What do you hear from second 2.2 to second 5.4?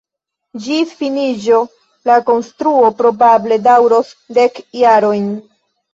konstruo probable daŭros dek jarojn.